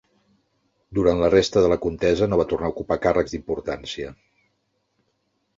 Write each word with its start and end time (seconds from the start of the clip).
Durant 0.99 1.19
la 1.23 1.29
resta 1.33 1.63
de 1.65 1.69
la 1.73 1.77
contesa 1.83 2.29
no 2.31 2.39
va 2.41 2.47
tornar 2.53 2.71
a 2.71 2.75
ocupar 2.77 2.99
càrrecs 3.05 3.37
d'importància. 3.37 4.15